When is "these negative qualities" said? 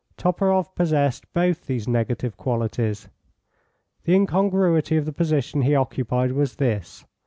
1.67-3.07